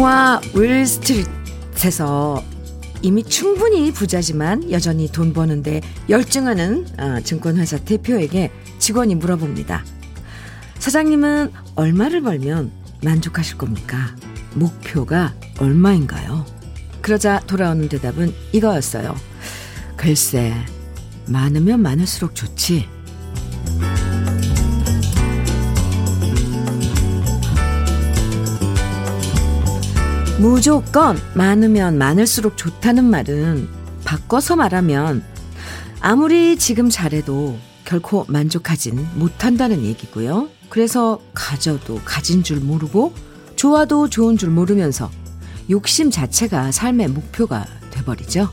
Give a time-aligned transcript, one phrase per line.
[0.00, 2.42] 영화 윌스트리트에서
[3.02, 9.84] 이미 충분히 부자지만 여전히 돈 버는데 열중하는 아, 증권회사 대표에게 직원이 물어봅니다.
[10.78, 12.72] 사장님은 얼마를 벌면
[13.04, 14.16] 만족하실 겁니까?
[14.54, 16.46] 목표가 얼마인가요?
[17.02, 19.14] 그러자 돌아오는 대답은 이거였어요.
[19.98, 20.54] 글쎄,
[21.26, 22.88] 많으면 많을수록 좋지.
[30.40, 33.68] 무조건 많으면 많을수록 좋다는 말은
[34.04, 35.22] 바꿔서 말하면
[36.00, 40.48] 아무리 지금 잘해도 결코 만족하진 못한다는 얘기고요.
[40.70, 43.12] 그래서 가져도 가진 줄 모르고
[43.54, 45.10] 좋아도 좋은 줄 모르면서
[45.68, 48.48] 욕심 자체가 삶의 목표가 돼버리죠.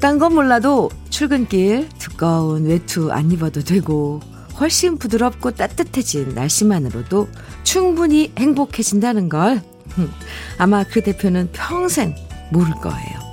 [0.00, 4.18] 딴 건 몰라도 출근길 두꺼운 외투 안 입어도 되고
[4.58, 7.28] 훨씬 부드럽고 따뜻해진 날씨만으로도
[7.62, 9.62] 충분히 행복해진다는 걸
[10.58, 12.14] 아마 그 대표는 평생
[12.50, 13.24] 모를 거예요.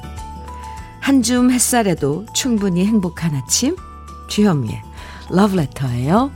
[0.99, 3.75] 한줌 햇살에도 충분히 행복한 아침
[4.27, 4.81] 주현미의
[5.29, 6.31] 러브레터예요.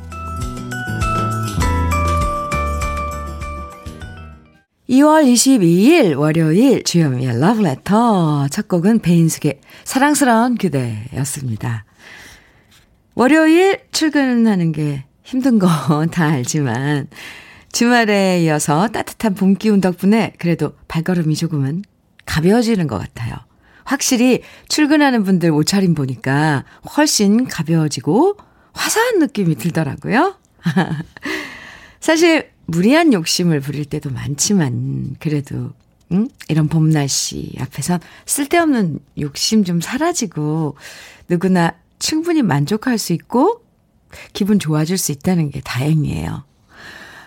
[4.89, 11.85] 2월 22일 월요일 주현미의 러브레터 첫 곡은 베인숙의 사랑스러운 그대였습니다.
[13.15, 17.07] 월요일 출근하는 게 힘든 건 다 알지만
[17.75, 21.83] 주말에 이어서 따뜻한 봄 기운 덕분에 그래도 발걸음이 조금은
[22.25, 23.35] 가벼워지는 것 같아요.
[23.83, 26.63] 확실히 출근하는 분들 옷차림 보니까
[26.95, 28.37] 훨씬 가벼워지고
[28.71, 30.39] 화사한 느낌이 들더라고요.
[31.99, 35.71] 사실 무리한 욕심을 부릴 때도 많지만 그래도
[36.13, 36.29] 응?
[36.47, 40.77] 이런 봄 날씨 앞에선 쓸데없는 욕심 좀 사라지고
[41.27, 43.65] 누구나 충분히 만족할 수 있고
[44.31, 46.45] 기분 좋아질 수 있다는 게 다행이에요.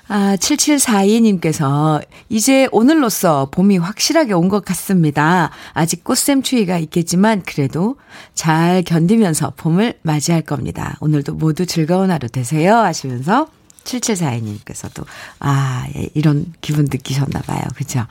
[0.09, 5.51] 아, 7742님께서 이제 오늘로써 봄이 확실하게 온 것 같습니다.
[5.75, 7.97] 아직 꽃샘추위가 있겠지만 그래도
[8.35, 10.97] 잘 견디면서 봄을 맞이할 겁니다.
[11.01, 12.77] 오늘도 모두 즐거운 하루 되세요.
[12.77, 13.49] 하시면서
[13.85, 15.05] 7742님께서도
[15.41, 17.61] 아, 예, 이런 기분 느끼셨나 봐요.
[17.77, 18.07] 그죠?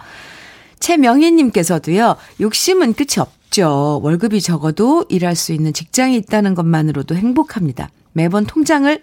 [0.79, 4.00] 최명희 님께서도요, 욕심은 끝이 없죠.
[4.03, 7.90] 월급이 적어도 일할 수 있는 직장이 있다는 것만으로도 행복합니다.
[8.14, 9.00] 매번 통장을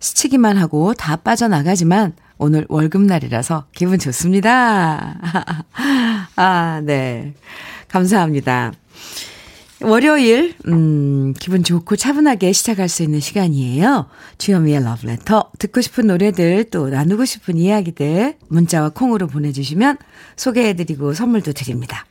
[0.00, 5.18] 스치기만 하고 다 빠져나가지만 오늘 월급날이라서 기분 좋습니다.
[6.36, 7.34] 아, 네.
[7.88, 8.72] 감사합니다.
[9.82, 14.08] 월요일, 음, 기분 좋고 차분하게 시작할 수 있는 시간이에요.
[14.36, 15.52] 주현미의 러브레터.
[15.58, 19.96] 듣고 싶은 노래들 또 나누고 싶은 이야기들 문자와 콩으로 보내주시면
[20.36, 22.04] 소개해드리고 선물도 드립니다.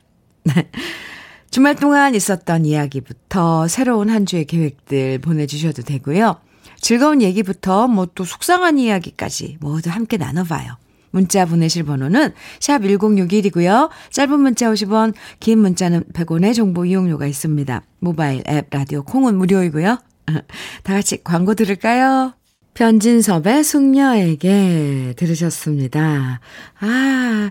[1.51, 6.37] 주말 동안 있었던 이야기부터 새로운 한 주의 계획들 보내주셔도 되고요.
[6.81, 10.77] 즐거운 얘기부터 뭐 또 속상한 이야기까지 모두 함께 나눠봐요.
[11.11, 13.89] 문자 보내실 번호는 샵 1061이고요.
[14.11, 17.81] 짧은 문자 50원, 긴 문자는 100원의 정보 이용료가 있습니다.
[17.99, 19.97] 모바일 앱 라디오 콩은 무료이고요.
[20.83, 22.33] 다 같이 광고 들을까요?
[22.75, 26.39] 변진섭의 숙녀에게 들으셨습니다.
[26.79, 27.49] 아,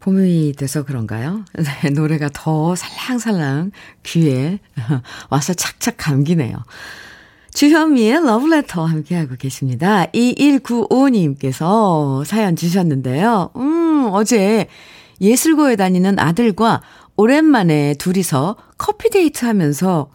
[0.00, 1.44] 봄이 돼서 그런가요?
[1.82, 3.70] 네, 노래가 더 살랑살랑
[4.02, 4.58] 귀에
[5.30, 6.56] 와서 착착 감기네요.
[7.54, 10.06] 주현미의 러브레터 함께하고 계십니다.
[10.14, 13.50] 2195님께서 사연 주셨는데요.
[13.56, 14.66] 음, 어제
[15.20, 16.82] 예술고에 다니는 아들과
[17.16, 20.10] 오랜만에 둘이서 커피 데이트 하면서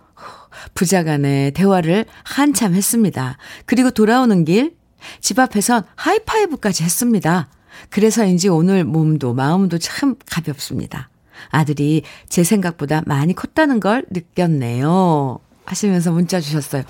[0.73, 3.37] 부자 간의 대화를 한참 했습니다.
[3.65, 4.75] 그리고 돌아오는 길
[5.21, 7.47] 집 앞에선 하이파이브까지 했습니다.
[7.89, 11.09] 그래서인지 오늘 몸도 마음도 참 가볍습니다.
[11.49, 15.39] 아들이 제 생각보다 많이 컸다는 걸 느꼈네요.
[15.65, 16.83] 하시면서 문자 주셨어요.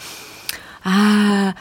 [0.87, 1.53] 아,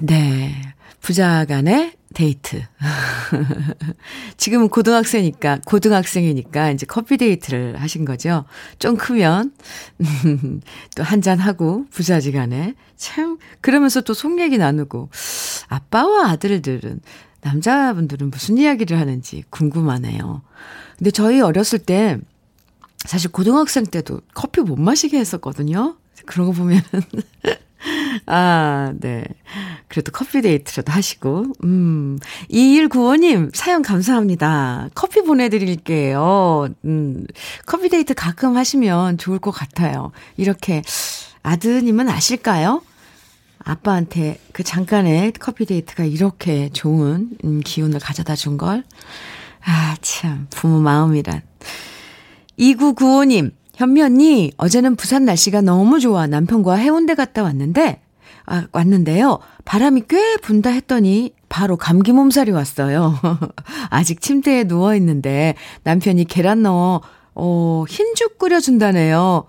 [0.00, 0.54] 네.
[1.00, 2.62] 부자 간의 데이트.
[4.38, 8.44] 지금은 고등학생이니까, 고등학생이니까 이제 커피 데이트를 하신 거죠.
[8.78, 9.52] 좀 크면,
[10.96, 12.74] 또 한잔하고, 부자지 간에.
[12.96, 15.10] 참, 그러면서 또 속 얘기 나누고.
[15.68, 17.00] 아빠와 아들들은,
[17.42, 20.42] 남자분들은 무슨 이야기를 하는지 궁금하네요.
[20.96, 22.18] 근데 저희 어렸을 때,
[23.04, 25.96] 사실 고등학생 때도 커피 못 마시게 했었거든요.
[26.24, 26.84] 그런 거 보면은.
[28.26, 29.24] 아, 네.
[29.88, 32.18] 그래도 커피 데이트라도 하시고, 음.
[32.50, 34.88] 2195님, 사연 감사합니다.
[34.94, 36.68] 커피 보내드릴게요.
[36.84, 37.26] 음.
[37.66, 40.12] 커피 데이트 가끔 하시면 좋을 것 같아요.
[40.36, 40.82] 이렇게,
[41.42, 42.82] 아드님은 아실까요?
[43.58, 48.84] 아빠한테 그 잠깐의 커피 데이트가 이렇게 좋은 음, 기운을 가져다 준 걸.
[49.64, 51.40] 아, 참, 부모 마음이란.
[52.58, 58.00] 2995님, 현미 언니, 어제는 부산 날씨가 너무 좋아 남편과 해운대 갔다 왔는데,
[58.46, 59.38] 아, 왔는데요.
[59.64, 63.18] 바람이 꽤 분다 했더니 바로 감기 몸살이 왔어요.
[63.90, 65.54] 아직 침대에 누워 있는데
[65.84, 67.00] 남편이 계란 넣어
[67.34, 69.46] 어, 흰죽 끓여준다네요.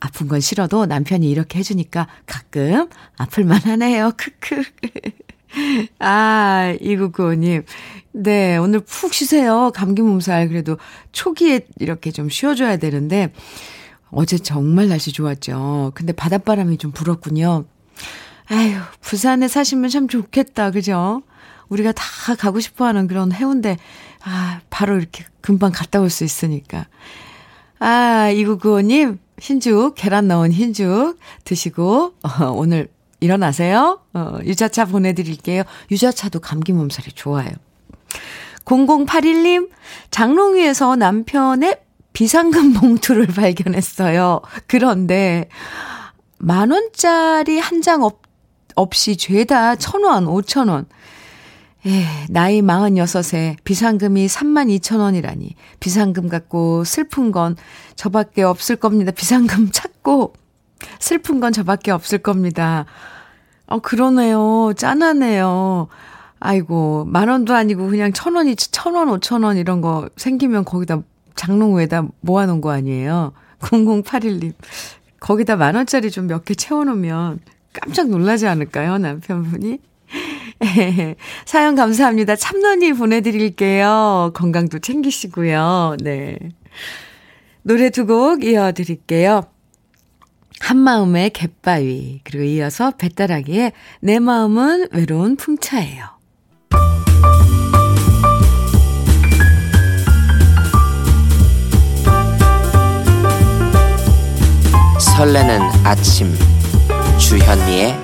[0.00, 4.10] 아픈 건 싫어도 남편이 이렇게 해주니까 가끔 아플만 하네요.
[4.18, 4.62] 크크.
[6.00, 7.62] 아, 이구구님.
[8.12, 9.70] 네, 오늘 푹 쉬세요.
[9.74, 10.48] 감기 몸살.
[10.48, 10.76] 그래도
[11.12, 13.32] 초기에 이렇게 좀 쉬어줘야 되는데,
[14.10, 15.92] 어제 정말 날씨 좋았죠.
[15.94, 17.64] 근데 바닷바람이 좀 불었군요.
[18.48, 20.70] 아유, 부산에 사시면 참 좋겠다.
[20.70, 21.22] 그죠?
[21.70, 23.78] 우리가 다 가고 싶어 하는 그런 해운대,
[24.24, 26.86] 아, 바로 이렇게 금방 갔다 올 수 있으니까.
[27.78, 32.88] 아, 이구구호님, 흰죽, 계란 넣은 흰죽 드시고, 어, 오늘
[33.20, 34.00] 일어나세요.
[34.12, 35.62] 어, 유자차 보내드릴게요.
[35.90, 37.50] 유자차도 감기 몸살이 좋아요.
[38.64, 39.70] 0081님,
[40.10, 41.80] 장롱위에서 남편의
[42.12, 44.40] 비상금 봉투를 발견했어요.
[44.66, 45.48] 그런데,
[46.38, 48.02] 만원짜리 한 장
[48.74, 50.86] 없이 죄다 천원, 오천원.
[51.86, 55.56] 예, 나이 46에 비상금이 3만 2천 원이라니.
[55.80, 57.56] 비상금 갖고 슬픈 건
[57.96, 59.10] 저밖에 없을 겁니다.
[59.10, 60.34] 비상금 찾고
[61.00, 62.86] 슬픈 건 저밖에 없을 겁니다.
[63.66, 64.72] 어, 그러네요.
[64.76, 65.88] 짠하네요.
[66.44, 71.02] 아이고, 만 원도 아니고 그냥 천 원이, 천 원, 오천 원 이런 거 생기면 거기다
[71.36, 73.32] 장롱에다 모아놓은 거 아니에요?
[73.60, 74.52] 0081님.
[75.20, 77.40] 거기다 만 원짜리 좀 몇 개 채워놓으면
[77.72, 78.98] 깜짝 놀라지 않을까요?
[78.98, 79.78] 남편분이?
[81.46, 82.36] 사연 감사합니다.
[82.36, 84.32] 참론이 보내드릴게요.
[84.34, 85.96] 건강도 챙기시고요.
[86.02, 86.38] 네.
[87.62, 89.42] 노래 두 곡 이어드릴게요.
[90.60, 96.04] 한마음의 갯바위, 그리고 이어서 배따라기의 내 마음은 외로운 풍차예요.
[105.22, 106.34] 설레는 아침,
[107.16, 107.96] 주현미의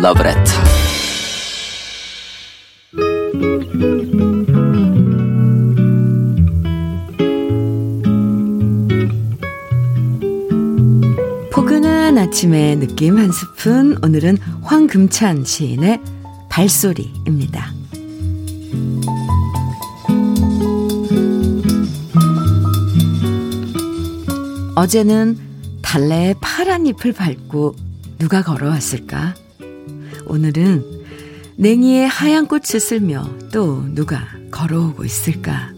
[0.00, 0.52] 러브레터.
[11.52, 16.00] 포근한 아침의 느낌 한 스푼, 오늘은 황금찬 시인의
[16.48, 17.83] 발소리입니다.
[24.76, 25.38] 어제는
[25.82, 27.76] 달래의 파란 잎을 밟고
[28.18, 29.34] 누가 걸어왔을까?
[30.26, 30.82] 오늘은
[31.56, 35.72] 냉이의 하얀 꽃을 쓸며 또 누가 걸어오고 있을까?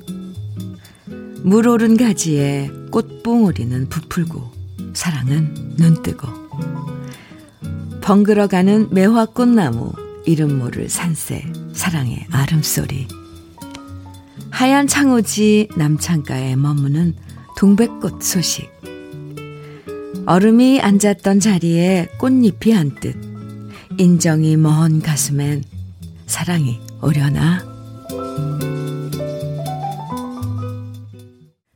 [1.43, 4.53] 물 오른 가지에 꽃봉오리는 부풀고
[4.95, 6.27] 사랑은 눈뜨고
[8.01, 9.93] 번글어가는 매화꽃나무
[10.25, 11.45] 이름 모를 산새
[11.75, 13.09] 사랑의 아름소리
[14.51, 17.15] 하얀 창호지 남창가에 머무는
[17.57, 18.71] 동백꽃 소식
[20.27, 23.17] 얼음이 앉았던 자리에 꽃잎이 한듯
[23.97, 25.65] 인정이 먼 가슴엔
[26.27, 27.65] 사랑이 오려나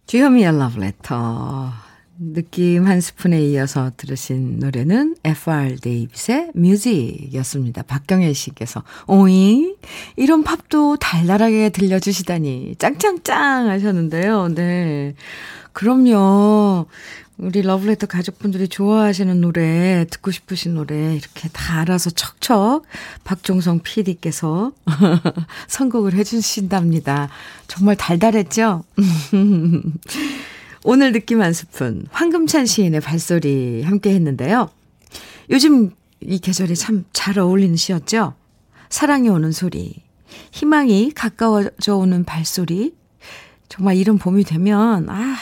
[0.06, 1.72] 주현미의 러브레터
[2.20, 7.84] 느낌 한 스푼에 이어서 들으신 노래는 FR 데이빗의 뮤직이었습니다.
[7.84, 9.76] 박경혜 씨께서 오잉
[10.16, 14.48] 이런 팝도 달달하게 들려주시다니 짱짱짱 하셨는데요.
[14.48, 15.14] 네.
[15.72, 16.86] 그럼요.
[17.40, 22.82] 우리 러브레터 가족분들이 좋아하시는 노래, 듣고 싶으신 노래 이렇게 다 알아서 척척
[23.24, 24.72] 박종성 PD께서
[25.68, 27.30] 선곡을 해주신답니다.
[27.66, 28.84] 정말 달달했죠?
[30.84, 34.68] 오늘 느낌 한 스푼, 황금찬 시인의 발소리 함께 했는데요.
[35.48, 38.34] 요즘 이 계절에 참잘 어울리는 시였죠?
[38.90, 39.94] 사랑이 오는 소리,
[40.52, 42.94] 희망이 가까워져 오는 발소리.
[43.70, 45.36] 정말 이런 봄이 되면, 아,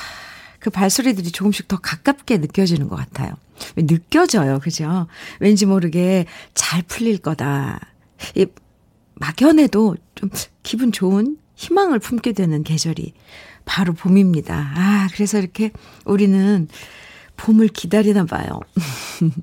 [0.59, 3.35] 그 발소리들이 조금씩 더 가깝게 느껴지는 것 같아요.
[3.77, 4.59] 느껴져요.
[4.61, 5.07] 그죠?
[5.41, 7.81] 왠지 모르게 잘 풀릴 거다.
[8.35, 8.47] 이
[9.15, 10.31] 막연해도 좀
[10.63, 13.15] 기분 좋은 희망을 품게 되는 계절이
[13.65, 14.73] 바로 봄입니다.
[14.75, 15.73] 아, 그래서 이렇게
[16.05, 16.69] 우리는
[17.37, 18.61] 봄을 기다리나 봐요.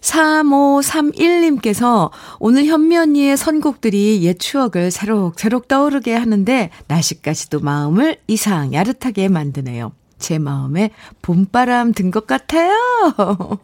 [0.00, 2.10] 3531님께서
[2.40, 9.92] 오늘 언니의 선곡들이 옛 추억을 새록 새록 떠오르게 하는데 날씨까지도 마음을 이상 야릇하게 만드네요.
[10.22, 12.72] 제 마음에 봄바람 든 것 같아요.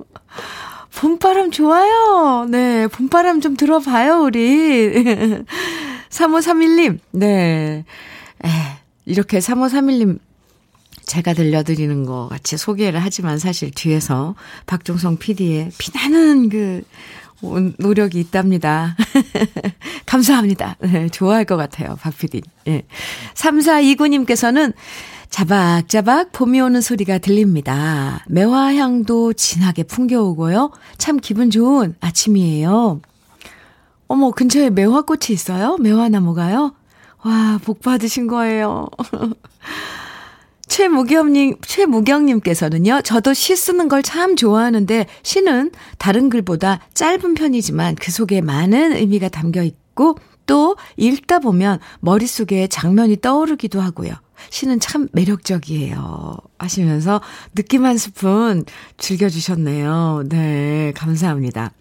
[0.96, 2.46] 봄바람 좋아요.
[2.50, 5.44] 네, 봄바람 좀 들어봐요, 우리.
[6.10, 7.84] 3531님, 네.
[8.44, 8.48] 에,
[9.06, 10.18] 이렇게 3531님
[11.06, 14.34] 제가 들려드리는 것 같이 소개를 하지만 사실 뒤에서
[14.66, 16.82] 박종성 PD의 피나는 그
[17.78, 18.96] 노력이 있답니다.
[20.06, 20.76] 감사합니다.
[20.80, 22.42] 네, 좋아할 것 같아요, 박 PD.
[22.66, 22.82] 예.
[23.34, 24.72] 3429님께서는
[25.30, 28.24] 자박자박 봄이 오는 소리가 들립니다.
[28.28, 30.70] 매화향도 진하게 풍겨오고요.
[30.96, 33.00] 참 기분 좋은 아침이에요.
[34.08, 35.76] 어머, 근처에 매화꽃이 있어요?
[35.78, 36.72] 매화나무가요?
[37.24, 38.88] 와, 복 받으신 거예요.
[40.66, 48.40] 최무경님, 최무경님께서는요, 저도 시 쓰는 걸 참 좋아하는데, 시는 다른 글보다 짧은 편이지만 그 속에
[48.40, 50.16] 많은 의미가 담겨 있고,
[50.46, 54.12] 또 읽다 보면 머릿속에 장면이 떠오르기도 하고요.
[54.50, 56.36] 시는 참 매력적이에요.
[56.58, 57.20] 하시면서
[57.54, 58.64] 느낌 한 스푼
[58.96, 60.24] 즐겨주셨네요.
[60.28, 61.72] 네, 감사합니다.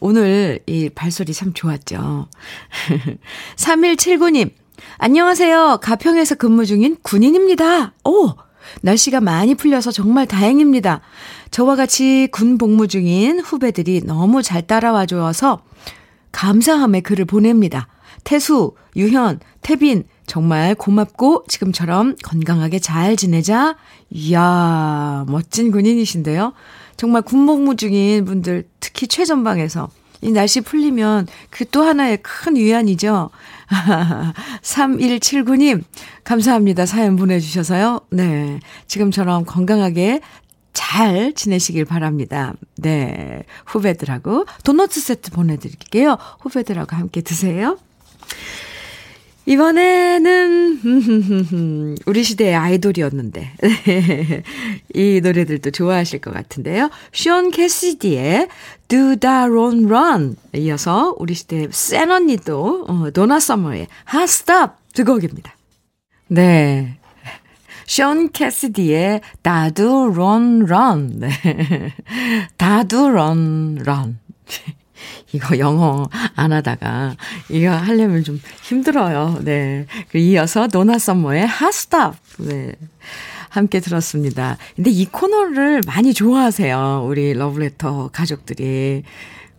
[0.00, 2.28] 오늘 이 발소리 참 좋았죠.
[3.56, 4.50] 3179님,
[4.98, 5.78] 안녕하세요.
[5.82, 7.92] 가평에서 근무 중인 군인입니다.
[8.04, 8.34] 오!
[8.82, 11.00] 날씨가 많이 풀려서 정말 다행입니다.
[11.50, 15.62] 저와 같이 군 복무 중인 후배들이 너무 잘 따라와 줘서
[16.32, 17.88] 감사함의 글을 보냅니다.
[18.24, 23.76] 태수, 유현, 태빈, 정말 고맙고 지금처럼 건강하게 잘 지내자.
[24.10, 26.52] 이야, 멋진 군인이신데요.
[26.96, 29.88] 정말 군복무 중인 분들, 특히 최전방에서
[30.20, 33.30] 이 날씨 풀리면 그 또 하나의 큰 위안이죠.
[34.62, 35.82] 3179님,
[36.22, 36.86] 감사합니다.
[36.86, 38.02] 사연 보내주셔서요.
[38.10, 38.60] 네.
[38.86, 40.20] 지금처럼 건강하게
[40.72, 42.54] 잘 지내시길 바랍니다.
[42.76, 43.42] 네.
[43.66, 46.18] 후배들하고 도넛 세트 보내드릴게요.
[46.38, 47.78] 후배들하고 함께 드세요.
[49.46, 50.80] 이번에는
[52.06, 53.52] 우리 시대의 아이돌이었는데
[54.94, 56.90] 이 노래들도 좋아하실 것 같은데요.
[57.12, 58.48] 션 캐시디의
[58.88, 65.04] Do Da Run Run 이어서 우리 시대의 센 언니도 어, 도나 서머의 Hot Stop 두
[65.04, 65.56] 곡입니다.
[66.28, 66.96] 네.
[67.86, 71.18] 션 캐시디의 다두 런 런.
[71.18, 71.30] 네.
[72.56, 74.18] 다두 런 런.
[75.32, 77.16] 이거 영어 안 하다가
[77.48, 79.40] 이거 하려면 좀 힘들어요.
[79.42, 79.86] 네.
[80.14, 82.16] 이어서 노나 썸머의 핫스탑.
[82.38, 82.72] 네.
[83.48, 84.56] 함께 들었습니다.
[84.76, 87.04] 근데 이 코너를 많이 좋아하세요.
[87.06, 89.02] 우리 러브레터 가족들이.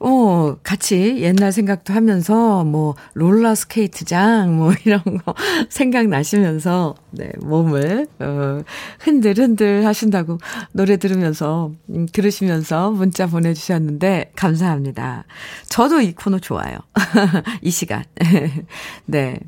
[0.03, 5.35] 어, 같이 옛날 생각도 하면서, 뭐, 롤러 스케이트장, 뭐, 이런 거
[5.69, 8.61] 생각나시면서, 네, 몸을, 어,
[8.99, 10.39] 흔들흔들 하신다고
[10.71, 15.25] 노래 들으면서, 음, 들으시면서 문자 보내주셨는데, 감사합니다.
[15.69, 16.79] 저도 이 코너 좋아요.
[17.61, 18.03] 이 시간.
[19.05, 19.39] 네.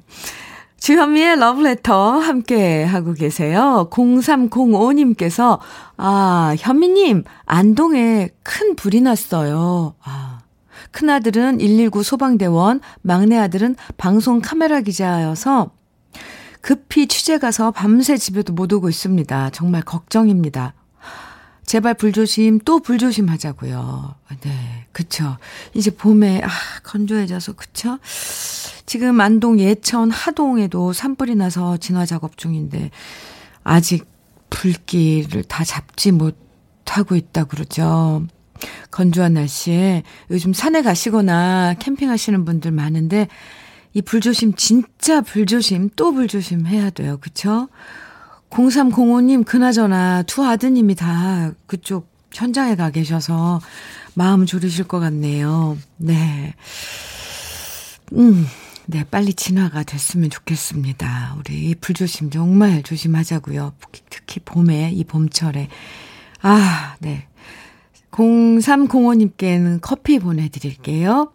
[0.77, 3.87] 주현미의 러브레터 함께 하고 계세요.
[3.89, 5.57] 0305님께서,
[5.97, 9.95] 아, 현미님, 안동에 큰 불이 났어요.
[10.03, 10.32] 아,
[10.93, 15.71] 큰아들은 119 소방대원, 막내 아들은 방송 카메라 기자여서
[16.61, 19.49] 급히 취재 가서 밤새 집에도 못 오고 있습니다.
[19.49, 20.73] 정말 걱정입니다.
[21.65, 24.15] 제발 불조심, 또 불조심 하자고요.
[24.41, 25.37] 네, 그쵸.
[25.73, 26.49] 이제 봄에, 아,
[26.83, 27.99] 건조해져서, 그쵸?
[28.85, 32.91] 지금 안동 예천 하동에도 산불이 나서 진화 작업 중인데,
[33.63, 34.05] 아직
[34.49, 38.25] 불길을 다 잡지 못하고 있다 그러죠.
[38.91, 43.27] 건조한 날씨에 요즘 산에 가시거나 캠핑하시는 분들 많은데
[43.93, 47.17] 이 불조심 진짜 불조심 또 불조심 해야 돼요.
[47.21, 47.69] 그쵸?
[48.49, 53.61] 0305님 그나저나 두 아드님이 다 그쪽 현장에 가 계셔서
[54.15, 55.77] 마음 졸이실 것 같네요.
[55.97, 56.53] 네.
[58.13, 58.45] 음,
[58.85, 61.35] 네, 빨리 진화가 됐으면 좋겠습니다.
[61.39, 63.73] 우리 불조심 정말 조심하자고요.
[64.09, 65.67] 특히 봄에, 이 봄철에.
[66.41, 67.27] 아, 네.
[68.13, 71.31] 0305님께는 커피 보내드릴게요.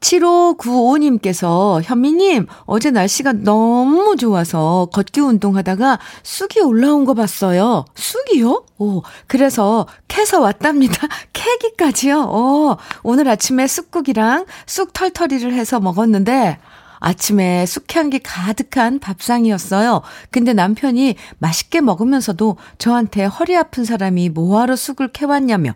[0.00, 7.84] 7595님께서 현미님 어제 날씨가 너무 좋아서 걷기 운동하다가 쑥이 올라온 거 봤어요.
[7.94, 8.64] 쑥이요?
[8.78, 11.08] 오, 그래서 캐서 왔답니다.
[11.32, 12.20] 캐기까지요?
[12.20, 16.58] 오, 오늘 아침에 쑥국이랑 쑥 털털이를 해서 먹었는데
[17.00, 20.02] 아침에 쑥향기 가득한 밥상이었어요.
[20.30, 25.74] 근데 남편이 맛있게 먹으면서도 저한테 허리 아픈 사람이 뭐하러 쑥을 캐왔냐며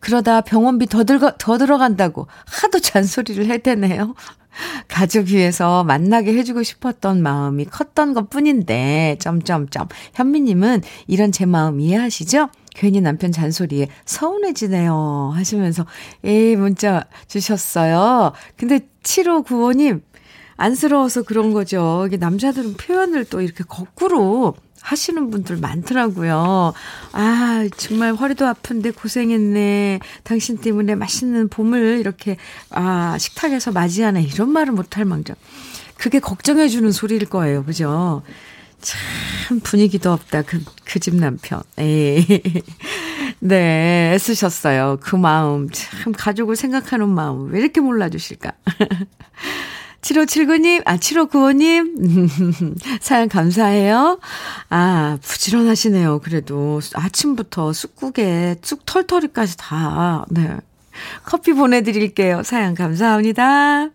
[0.00, 4.14] 그러다 병원비 더, 들거, 더 들어간다고 하도 잔소리를 해대네요.
[4.88, 9.88] 가족 위해서 만나게 해주고 싶었던 마음이 컸던 것 뿐인데, 점점점.
[10.14, 12.50] 현미님은 이런 제 마음 이해하시죠?
[12.74, 15.32] 괜히 남편 잔소리에 서운해지네요.
[15.34, 15.86] 하시면서,
[16.22, 18.32] 에 문자 주셨어요.
[18.56, 20.02] 근데 7595님,
[20.56, 22.04] 안쓰러워서 그런 거죠.
[22.06, 26.74] 이게 남자들은 표현을 또 이렇게 거꾸로 하시는 분들 많더라고요.
[27.12, 30.00] 아, 정말 허리도 아픈데 고생했네.
[30.24, 32.36] 당신 때문에 맛있는 봄을 이렇게,
[32.70, 34.22] 아, 식탁에서 맞이하네.
[34.22, 35.36] 이런 말을 못할 망정.
[35.96, 37.64] 그게 걱정해주는 소리일 거예요.
[37.64, 38.22] 그죠?
[38.82, 40.42] 참 분위기도 없다.
[40.42, 41.62] 그, 그 집 남편.
[41.78, 42.42] 에이.
[43.40, 44.98] 네, 애쓰셨어요.
[45.00, 45.68] 그 마음.
[45.72, 47.50] 참 가족을 생각하는 마음.
[47.50, 48.52] 왜 이렇게 몰라주실까?
[50.04, 54.20] 7579님, 아, 7595님, 사연 감사해요.
[54.68, 56.20] 아, 부지런하시네요.
[56.20, 60.56] 그래도 아침부터 쑥국에 쑥 털털이까지 다, 네.
[61.24, 62.42] 커피 보내드릴게요.
[62.42, 63.88] 사연 감사합니다.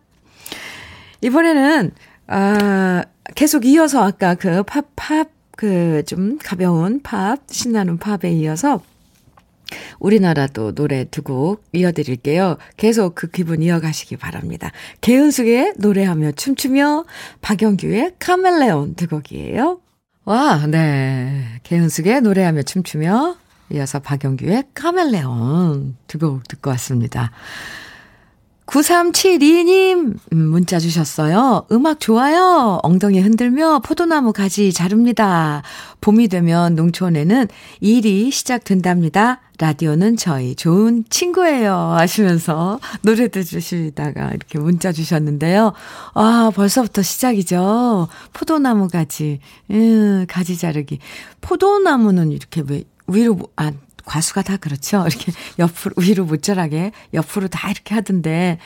[1.21, 1.91] 이번에는,
[2.27, 3.03] 아,
[3.35, 8.81] 계속 이어서 아까 그 팝, 팝, 그 좀 가벼운 팝, 신나는 팝에 이어서
[9.99, 12.57] 우리나라도 노래 두 곡 이어드릴게요.
[12.77, 14.71] 계속 그 기분 이어가시기 바랍니다.
[15.01, 17.05] 개은숙의 노래하며 춤추며
[17.41, 19.79] 박영규의 카멜레온 두 곡이에요.
[20.25, 21.59] 와, 네.
[21.63, 23.35] 개은숙의 노래하며 춤추며
[23.71, 27.31] 이어서 박영규의 카멜레온 두 곡 듣고 왔습니다.
[28.69, 31.65] 9372님 음, 문자 주셨어요.
[31.71, 32.79] 음악 좋아요.
[32.83, 35.63] 엉덩이 흔들며 포도나무 가지 자릅니다.
[36.01, 37.47] 봄이 되면 농촌에는
[37.81, 39.41] 일이 시작된답니다.
[39.57, 41.73] 라디오는 저희 좋은 친구예요.
[41.73, 45.73] 하시면서 노래도 주시다가 이렇게 문자 주셨는데요.
[46.13, 48.07] 아, 벌써부터 시작이죠.
[48.33, 49.39] 포도나무 가지,
[49.71, 50.99] 음, 가지 자르기.
[51.41, 53.71] 포도나무는 이렇게 왜 위로, 아,
[54.09, 55.05] 과수가 다 그렇죠.
[55.07, 58.57] 이렇게 옆으로, 위로 무절하게 옆으로 다 이렇게 하던데,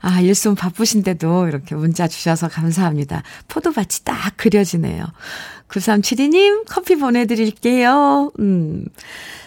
[0.00, 3.22] 아, 일손 바쁘신데도 이렇게 문자 주셔서 감사합니다.
[3.48, 5.04] 포도밭이 딱 그려지네요.
[5.68, 8.30] 9372님, 커피 보내드릴게요.
[8.38, 8.84] 음.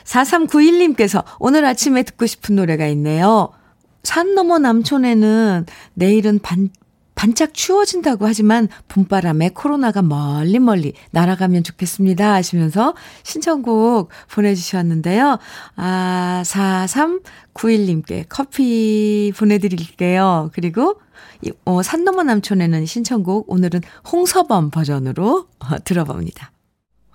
[0.06, 3.50] 4391님께서 오늘 아침에 듣고 싶은 노래가 있네요.
[4.04, 6.70] 산 너머 남촌에는 내일은 반,
[7.16, 15.38] 반짝 추워진다고 하지만 봄바람에 코로나가 멀리 멀리 날아가면 좋겠습니다 하시면서 신청곡 보내주셨는데요.
[15.76, 20.50] 아, 4391님께 커피 보내드릴게요.
[20.54, 21.00] 그리고
[21.66, 26.52] 어, 산 너머 남촌에는 신청곡 오늘은 홍서범 버전으로 어, 들어봅니다.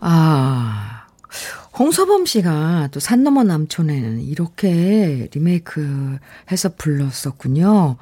[0.00, 1.06] 아,
[1.78, 6.18] 홍서범 씨가 또산 너머 남촌에는 이렇게 리메이크
[6.50, 7.96] 해서 불렀었군요.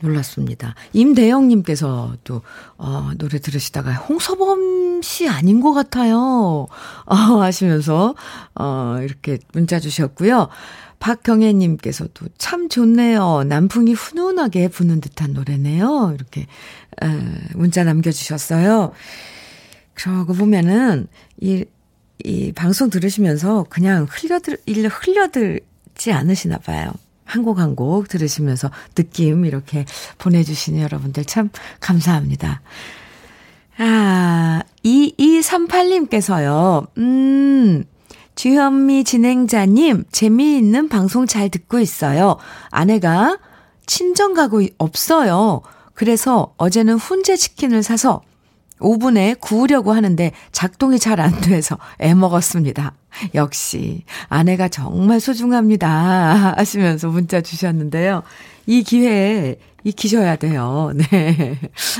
[0.00, 0.74] 놀랐습니다.
[0.94, 2.40] 임대영님께서 또,
[2.78, 6.68] 어, 노래 들으시다가 홍서범 씨 아닌 것 같아요.
[7.04, 8.14] 어, 하시면서,
[8.54, 10.48] 어, 이렇게 문자 주셨고요.
[10.98, 13.44] 박경애님께서도 참 좋네요.
[13.44, 16.12] 남풍이 훈훈하게 부는 듯한 노래네요.
[16.14, 16.46] 이렇게,
[17.02, 17.06] 에,
[17.54, 18.92] 문자 남겨주셨어요.
[19.94, 21.08] 그러고 보면은,
[21.40, 21.64] 이,
[22.24, 26.92] 이 방송 들으시면서 그냥 흘려들, 일로 흘려들지 않으시나 봐요.
[27.24, 29.84] 한곡 한 곡 들으시면서 느낌 이렇게
[30.18, 31.50] 보내주시는 여러분들 참
[31.80, 32.62] 감사합니다.
[33.78, 37.84] 아, 2238님께서요, 음,
[38.34, 42.38] 주현미 진행자님, 재미있는 방송 잘 듣고 있어요.
[42.70, 43.38] 아내가
[43.86, 45.62] 친정 가고 없어요.
[45.94, 48.22] 그래서 어제는 훈제 치킨을 사서
[48.80, 52.92] 오븐에 구우려고 하는데 작동이 잘 안 돼서 애 먹었습니다.
[53.34, 56.54] 역시 아내가 정말 소중합니다.
[56.56, 58.22] 하시면서 문자 주셨는데요.
[58.66, 60.92] 이 기회에 익히셔야 돼요.
[60.94, 61.58] 네.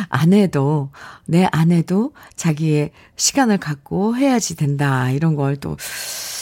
[0.08, 0.90] 아내도,
[1.26, 5.10] 내 아내도 자기의 시간을 갖고 해야지 된다.
[5.10, 5.76] 이런 걸 또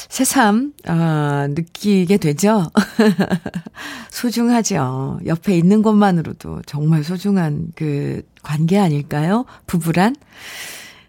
[0.09, 2.71] 새삼, 어, 느끼게 되죠?
[4.11, 5.21] 소중하죠.
[5.27, 9.45] 옆에 있는 것만으로도 정말 소중한 그 관계 아닐까요?
[9.67, 10.15] 부부란?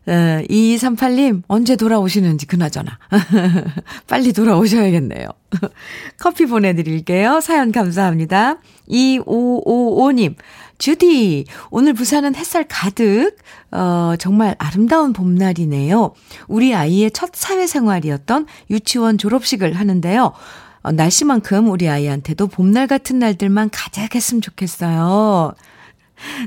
[0.08, 2.98] 어, 2238님, 언제 돌아오시는지 그나저나.
[4.08, 5.28] 빨리 돌아오셔야겠네요.
[6.18, 7.42] 커피 보내드릴게요.
[7.42, 8.58] 사연 감사합니다.
[8.90, 10.36] 2555님,
[10.80, 13.36] 주디, 오늘 부산은 햇살 가득,
[13.72, 16.14] 어, 정말 아름다운 봄날이네요.
[16.48, 20.32] 우리 아이의 첫 사회생활이었던 유치원 졸업식을 하는데요.
[20.84, 25.54] 어, 날씨만큼 우리 아이한테도 봄날 같은 날들만 가득했으면 좋겠어요.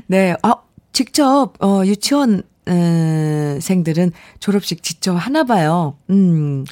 [0.07, 0.70] 네, 어,
[1.01, 5.97] 직접, 어, 유치원, 음, 생들은 졸업식 직접 하나 봐요.
[6.11, 6.63] 음,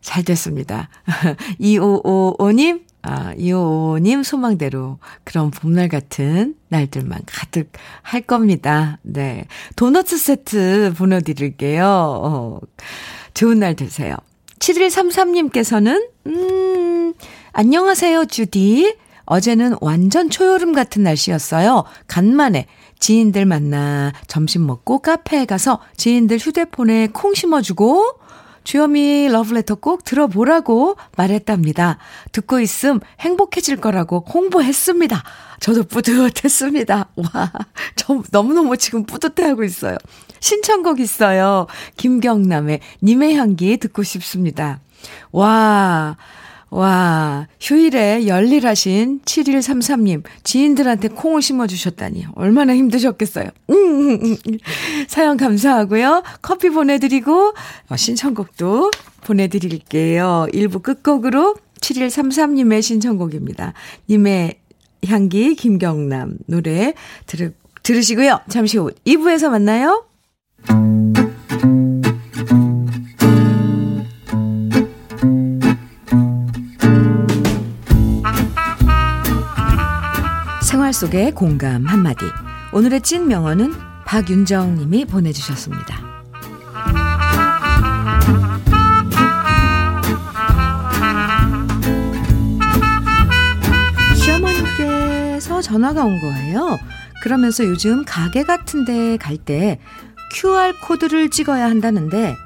[0.00, 0.88] 잘 됐습니다.
[1.58, 9.00] 2555님, 아, 2555님 소망대로 그런 봄날 같은 날들만 가득 할 겁니다.
[9.02, 9.46] 네.
[9.74, 11.84] 도너츠 세트 보내드릴게요.
[11.84, 12.60] 어,
[13.34, 14.14] 좋은 날 되세요.
[14.60, 17.12] 7133님께서는, 음,
[17.52, 18.98] 안녕하세요, 주디.
[19.26, 21.84] 어제는 완전 초여름 같은 날씨였어요.
[22.06, 22.66] 간만에
[23.04, 28.18] 지인들 만나 점심 먹고 카페에 가서 지인들 휴대폰에 콩 심어주고
[28.64, 31.98] 주여미 러브레터 꼭 들어보라고 말했답니다.
[32.32, 35.22] 듣고 있음 행복해질 거라고 홍보했습니다.
[35.60, 37.08] 저도 뿌듯했습니다.
[37.16, 37.52] 와,
[37.94, 39.98] 저 너무너무 지금 뿌듯해하고 있어요.
[40.40, 41.66] 신청곡 있어요.
[41.98, 44.80] 김경남의 님의 향기 듣고 싶습니다.
[45.30, 46.16] 와,
[46.70, 53.48] 와, 휴일에 열일하신 7133님, 지인들한테 콩을 심어주셨다니, 얼마나 힘드셨겠어요.
[53.70, 54.58] 음, 음, 음, 음.
[55.06, 56.22] 사연 감사하고요.
[56.42, 57.54] 커피 보내드리고,
[57.88, 58.90] 어, 신청곡도
[59.22, 60.46] 보내드릴게요.
[60.52, 63.74] 1부 끝곡으로 7133님의 신청곡입니다.
[64.08, 64.58] 님의
[65.06, 66.94] 향기, 김경남 노래
[67.26, 68.40] 들, 들으시고요.
[68.48, 70.06] 잠시 후 2부에서 만나요.
[80.94, 82.24] 속의 공감 한마디.
[82.72, 83.74] 오늘의 찐 명언은
[84.06, 85.98] 박윤정 님이 보내주셨습니다.
[94.24, 96.78] 시어머님께서 전화가 온 거예요.
[97.22, 99.78] 그러면서 요즘 가게 같은 데 갈 때
[100.32, 102.36] QR코드를 찍어야 한다는데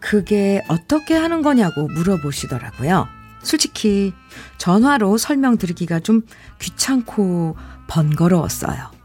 [0.00, 3.06] 그게 어떻게 하는 거냐고 물어보시더라고요.
[3.42, 4.12] 솔직히
[4.58, 6.22] 전화로 설명드리기가 좀
[6.60, 7.56] 귀찮고
[7.88, 8.98] 번거로웠어요.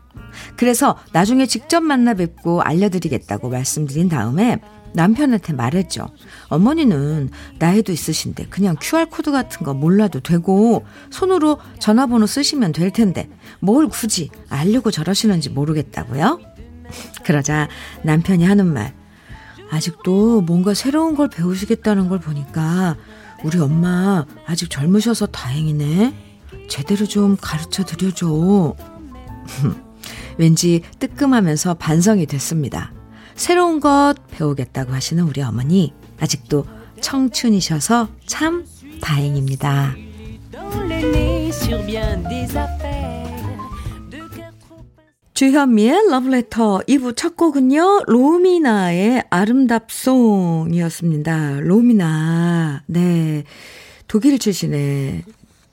[0.55, 4.59] 그래서 나중에 직접 만나 뵙고 알려드리겠다고 말씀드린 다음에
[4.93, 6.07] 남편한테 말했죠.
[6.49, 13.27] 어머니는 나이도 있으신데 그냥 QR코드 같은 거 몰라도 되고 손으로 전화번호 쓰시면 될 텐데
[13.59, 16.39] 뭘 굳이 알려고 저러시는지 모르겠다고요?
[17.25, 17.67] 그러자
[18.03, 18.93] 남편이 하는 말.
[19.71, 22.95] 아직도 뭔가 새로운 걸 배우시겠다는 걸 보니까
[23.43, 26.22] 우리 엄마 아직 젊으셔서 다행이네.
[26.67, 28.75] 제대로 좀 가르쳐 드려줘.
[30.37, 32.91] 왠지 뜨끔하면서 반성이 됐습니다.
[33.35, 36.65] 새로운 것 배우겠다고 하시는 우리 어머니, 아직도
[37.01, 38.65] 청춘이셔서 참
[39.01, 39.95] 다행입니다.
[45.33, 51.61] 주현미의 러브레터 2부 첫 곡은요, 로미나의 아름답송이었습니다.
[51.61, 53.43] 로미나, 네.
[54.07, 55.23] 독일 출신의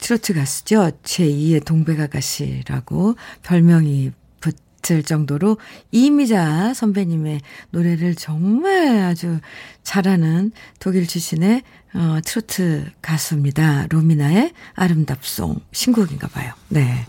[0.00, 0.90] 트로트 가수죠.
[1.02, 5.58] 제2의 동백 아가씨라고 별명이 붙을 정도로
[5.92, 9.38] 이미자 선배님의 노래를 정말 아주
[9.82, 13.86] 잘하는 독일 출신의 어, 트로트 가수입니다.
[13.90, 16.52] 로미나의 아름답송 신곡인가 봐요.
[16.68, 17.06] 네.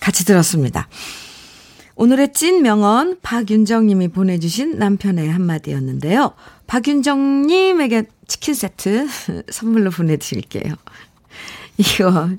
[0.00, 0.88] 같이 들었습니다.
[1.96, 6.34] 오늘의 찐 명언 박윤정 님이 보내주신 남편의 한마디였는데요.
[6.68, 9.08] 박윤정 님에게 치킨 세트
[9.50, 10.74] 선물로 보내드릴게요.
[12.00, 12.30] 이거,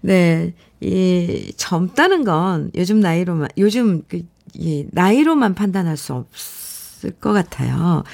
[0.00, 0.54] 네.
[0.80, 4.22] 이 젊다는 건 요즘 나이로만, 요즘 그,
[4.54, 8.04] 이 나이로만 판단할 수 없을 것 같아요.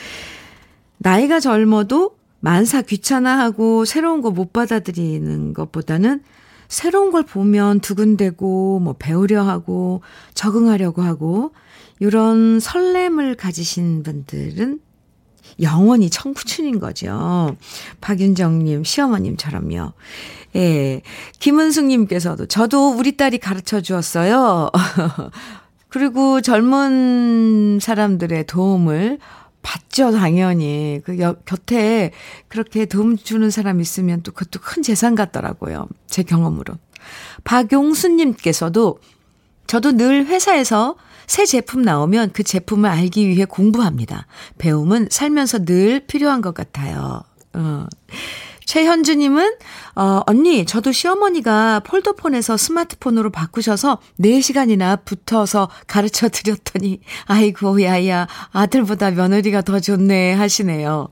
[0.98, 6.22] 나이가 젊어도 만사 귀찮아하고 새로운 거 못 받아들이는 것보다는
[6.68, 10.02] 새로운 걸 보면 두근대고 뭐 배우려 하고
[10.34, 11.52] 적응하려고 하고
[12.00, 14.80] 이런 설렘을 가지신 분들은
[15.60, 17.56] 영원히 청춘인 거죠.
[18.00, 19.92] 박윤정님, 시어머님처럼요.
[20.56, 21.02] 예.
[21.38, 24.70] 김은숙님께서도 저도 우리 딸이 가르쳐 주었어요.
[25.88, 29.18] 그리고 젊은 사람들의 도움을
[29.62, 31.00] 받죠, 당연히.
[31.04, 32.12] 그 곁에
[32.48, 35.88] 그렇게 도움 주는 사람 있으면 또 그것도 큰 재산 같더라고요.
[36.06, 36.74] 제 경험으로.
[37.44, 38.98] 박용수님께서도
[39.66, 44.26] 저도 늘 회사에서 새 제품 나오면 그 제품을 알기 위해 공부합니다.
[44.58, 47.22] 배움은 살면서 늘 필요한 것 같아요.
[47.54, 47.86] 어.
[48.66, 49.54] 최현주님은,
[49.96, 59.62] 어, 언니, 저도 시어머니가 폴더폰에서 스마트폰으로 바꾸셔서 4시간이나 붙어서 가르쳐 드렸더니, 아이고, 야야, 아들보다 며느리가
[59.62, 61.08] 더 좋네 하시네요.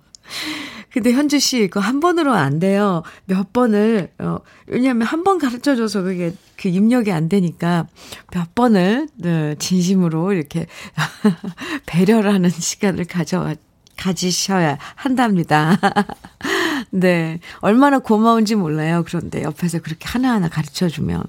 [0.92, 3.04] 근데 현주 씨, 이거 한 번으로 안 돼요.
[3.26, 7.86] 몇 번을, 어, 왜냐면 한 번 가르쳐 줘서 그게 그 입력이 안 되니까
[8.32, 10.66] 몇 번을, 네, 진심으로 이렇게
[11.86, 13.54] 배려를 하는 시간을 가져,
[13.96, 15.78] 가지셔야 한답니다.
[16.90, 17.38] 네.
[17.61, 19.05] 얼마나 고마운지 몰라요.
[19.07, 21.22] 그런데 옆에서 그렇게 하나하나 가르쳐 주면.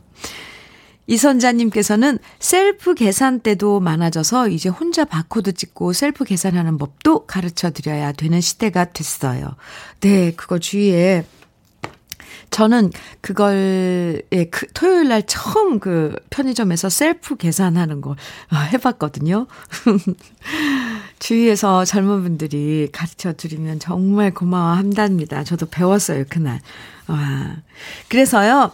[1.08, 8.86] 이선자님께서는 셀프 계산대도 많아져서 이제 혼자 바코드 찍고 셀프 계산하는 법도 가르쳐 드려야 되는 시대가
[8.86, 9.56] 됐어요.
[10.00, 11.26] 네, 그거 주위에
[12.50, 12.92] 저는
[13.22, 18.16] 그걸, 예, 그, 토요일 날 처음 그 편의점에서 셀프 계산하는 걸
[18.50, 19.48] 아, 해봤거든요.
[21.20, 25.44] 주위에서 젊은 분들이 가르쳐 드리면 정말 고마워 한답니다.
[25.44, 26.60] 저도 배웠어요, 그날.
[27.08, 27.58] 와.
[28.08, 28.72] 그래서요,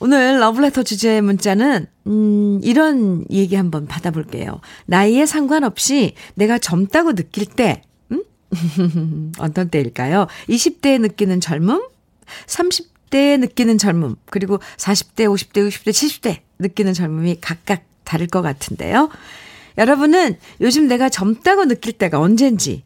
[0.00, 4.60] 오늘 러브레터 주제 문자는, 음, 이런 얘기 한번 받아볼게요.
[4.86, 8.22] 나이에 상관없이 내가 젊다고 느낄 때, 음?
[9.38, 10.26] 어떤 때일까요?
[10.48, 11.86] 20대에 느끼는 젊음?
[12.46, 19.08] 30 대에 느끼는 젊음, 그리고 40대, 50대, 60대, 70대 느끼는 젊음이 각각 다를 것 같은데요.
[19.78, 22.82] 여러분은 요즘 내가 젊다고 느낄 때가 언젠지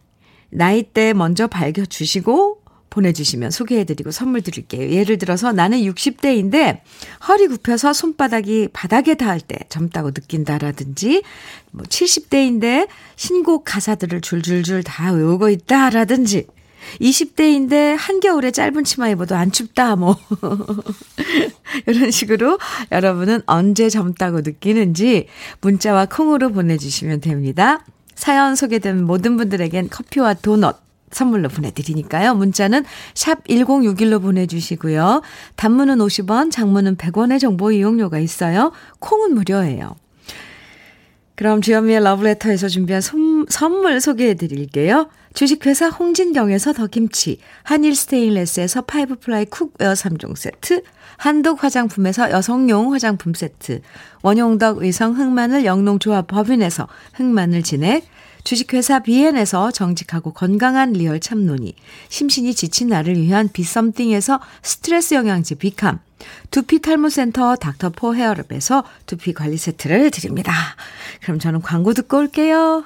[0.50, 2.58] 나이대 먼저 밝혀주시고
[2.90, 4.90] 보내주시면 소개해드리고 선물 드릴게요.
[4.90, 6.80] 예를 들어서 나는 60대인데
[7.26, 11.22] 허리 굽혀서 손바닥이 바닥에 닿을 때 젊다고 느낀다라든지
[11.70, 12.86] 뭐 70대인데
[13.16, 16.46] 신곡 가사들을 줄줄줄 다 외우고 있다라든지
[17.00, 20.16] 20대인데 한겨울에 짧은 치마 입어도 안 춥다, 뭐.
[21.86, 22.58] 이런 식으로
[22.92, 25.26] 여러분은 언제 젊다고 느끼는지
[25.60, 27.84] 문자와 콩으로 보내주시면 됩니다.
[28.14, 32.34] 사연 소개된 모든 분들에겐 커피와 도넛 선물로 보내드리니까요.
[32.34, 35.22] 문자는 샵 1061로 보내주시고요.
[35.56, 38.72] 단문은 50원, 장문은 100원의 정보 이용료가 있어요.
[38.98, 39.96] 콩은 무료예요.
[41.38, 45.08] 그럼 주현미의 러브레터에서 준비한 선, 선물 소개해 드릴게요.
[45.34, 50.82] 주식회사 홍진경에서 더김치, 한일 스테인레스에서 five-ply cookware 3종 세트,
[51.16, 53.82] 한독 화장품에서 여성용 화장품 세트,
[54.22, 58.02] 원용덕 의성 흑마늘 영농조합 법인에서 흑마늘 진액,
[58.48, 61.74] 주식회사 비엔에서 정직하고 건강한 리얼 참논이,
[62.08, 66.00] 심신이 지친 나를 위한 비썸띵에서 스트레스 영양제 비캄,
[66.50, 70.54] 두피 탈모센터 닥터포 헤어랩에서 두피 관리 세트를 드립니다.
[71.20, 72.84] 그럼 저는 광고 듣고 올게요.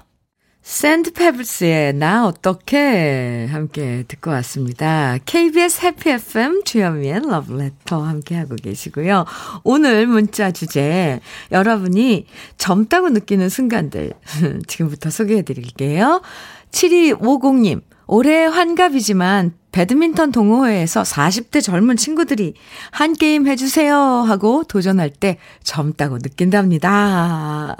[0.62, 5.18] 샌드페블스의 나 어떻게 함께 듣고 왔습니다.
[5.26, 9.24] KBS 해피 FM 주현미의 러브레터 함께 하고 계시고요.
[9.64, 11.20] 오늘 문자 주제
[11.50, 12.26] 여러분이
[12.58, 14.12] 젊다고 느끼는 순간들
[14.68, 16.22] 지금부터 소개해 드릴게요.
[16.70, 22.54] 7250님 올해 환갑이지만 배드민턴 동호회에서 40대 젊은 친구들이
[22.90, 27.76] 한 게임 해주세요 하고 도전할 때 젊다고 느낀답니다.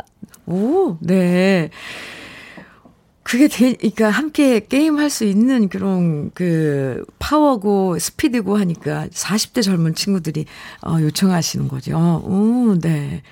[0.47, 1.71] 오, 네.
[3.33, 10.45] 그게 되, 그러니까 함께 게임할 수 있는 그런 그 파워고 스피드고 하니까 40대 젊은 친구들이
[10.87, 11.97] 어, 요청하시는 거죠.
[12.27, 13.23] 오, 네.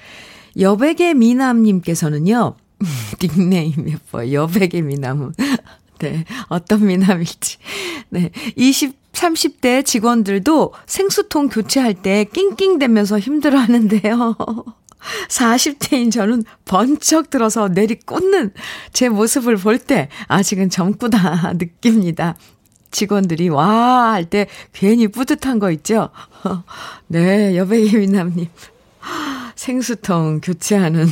[0.58, 2.54] 여백의 미남님께서는요,
[3.20, 4.32] 닉네임 예뻐요.
[4.32, 5.34] 여백의 미남은.
[6.00, 6.24] 네.
[6.48, 7.58] 어떤 미남일지.
[8.08, 8.30] 네.
[8.56, 14.34] 20, 30대 직원들도 생수통 교체할 때 낑낑대면서 힘들어 하는데요.
[15.28, 18.52] 40대인 저는 번쩍 들어서 내리꽂는
[18.92, 22.36] 제 모습을 볼 때 아직은 젊구나 느낍니다.
[22.90, 26.10] 직원들이 와 할 때 괜히 뿌듯한 거 있죠?
[27.06, 28.46] 네, 여배기 미남님.
[29.54, 31.06] 생수통 교체하는.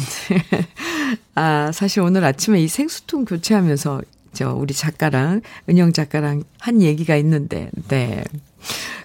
[1.35, 7.70] 아, 사실 오늘 아침에 이 생수통 교체하면서 저 우리 작가랑, 은영 작가랑 한 얘기가 있는데,
[7.88, 8.24] 네.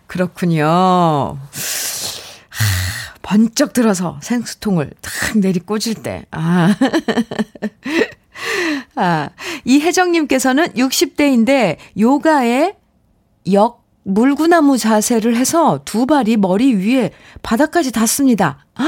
[0.08, 1.38] 그렇군요.
[3.24, 6.76] 번쩍 들어서 생수통을 탁 내리 꽂을 때, 아.
[8.96, 9.30] 아,
[9.66, 12.76] 이혜정님께서는 60대인데 요가에
[13.52, 18.66] 역 물구나무 자세를 해서 두 발이 머리 위에 바닥까지 닿습니다.
[18.76, 18.86] 아,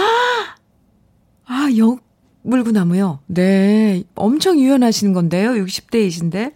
[1.46, 2.02] 아, 역
[2.44, 3.20] 물구나무요?
[3.28, 4.04] 네.
[4.14, 5.52] 엄청 유연하시는 건데요.
[5.52, 6.54] 60대이신데.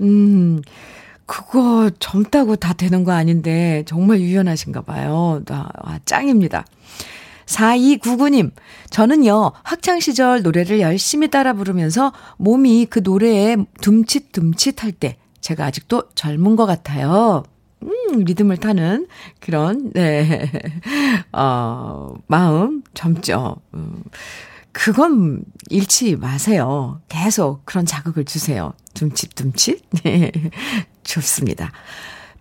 [0.00, 0.60] 음,
[1.26, 5.42] 그거 젊다고 다 되는 거 아닌데 정말 유연하신가 봐요.
[5.48, 6.64] 아, 짱입니다.
[7.46, 8.52] 4299님,
[8.90, 16.56] 저는요, 학창시절 노래를 열심히 따라 부르면서 몸이 그 노래에 둠칫둠칫 할 때, 제가 아직도 젊은
[16.56, 17.42] 것 같아요.
[17.82, 19.08] 음, 리듬을 타는
[19.40, 20.50] 그런, 네,
[21.32, 23.56] 어, 마음 젊죠.
[23.74, 24.02] 음,
[24.72, 27.00] 그건 잃지 마세요.
[27.08, 28.72] 계속 그런 자극을 주세요.
[28.94, 29.82] 둠칫둠칫.
[30.02, 30.32] 네,
[31.04, 31.70] 좋습니다.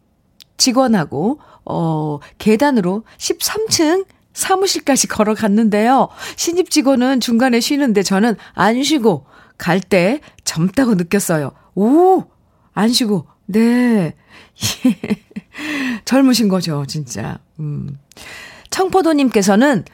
[0.56, 6.08] 직원하고, 어, 계단으로 13층 사무실까지 걸어갔는데요.
[6.36, 9.26] 신입 직원은 중간에 쉬는데 저는 안 쉬고
[9.58, 11.52] 갈 때 젊다고 느꼈어요.
[11.74, 12.24] 오!
[12.72, 13.26] 안 쉬고.
[13.46, 14.14] 네.
[16.04, 17.38] 젊으신 거죠, 진짜.
[17.58, 17.98] 음.
[18.80, 19.84] 청포도님께서는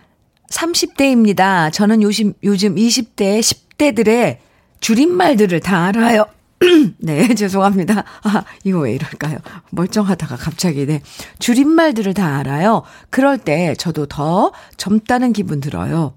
[0.51, 1.73] 30대입니다.
[1.73, 4.39] 저는 요즘, 요즘 20대, 10대들의
[4.79, 6.27] 줄임말들을 다 알아요.
[6.99, 8.05] 네, 죄송합니다.
[8.23, 9.39] 아, 이거 왜 이럴까요?
[9.71, 11.03] 멀쩡하다가 갑자기, 네.
[11.41, 12.85] 줄임말들을 다 알아요.
[13.11, 16.15] 그럴 때 저도 더 젊다는 기분 들어요.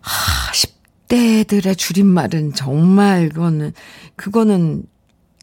[0.00, 3.72] 하, 10대들의 줄임말은 정말, 그거는,
[4.16, 4.84] 그거는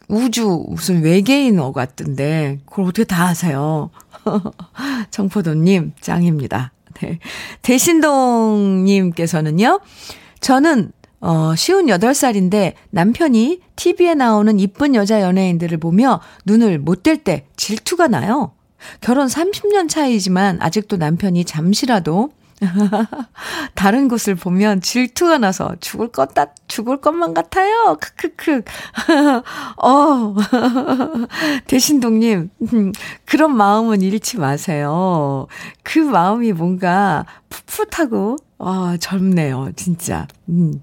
[0.06, 3.90] 우주, 무슨 외계인어 같던데, 그걸 어떻게 다 아세요?
[5.10, 6.72] 청포도님, 짱입니다.
[7.00, 7.18] 네.
[7.62, 9.80] 대신동님께서는요,
[10.40, 17.44] 저는 어, 쉬운 8살인데 남편이 TV에 나오는 이쁜 여자 연예인들을 보며 눈을 못 뗄 때
[17.56, 18.52] 질투가 나요.
[19.02, 22.30] 결혼 30년 차이지만 아직도 남편이 잠시라도
[23.74, 27.96] 다른 곳을 보면 질투가 나서 죽을 것, 다, 죽을 것만 같아요.
[28.00, 28.62] 크크크.
[29.82, 30.34] 어.
[31.66, 32.50] 대신동님,
[33.24, 35.46] 그런 마음은 잃지 마세요.
[35.82, 39.70] 그 마음이 뭔가 풋풋하고, 아, 젊네요.
[39.76, 40.26] 진짜.
[40.48, 40.80] 음.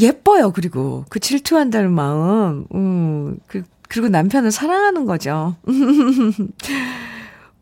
[0.00, 1.04] 예뻐요, 그리고.
[1.08, 2.66] 그 질투한다는 마음.
[2.74, 5.54] 음, 그, 그리고 남편을 사랑하는 거죠.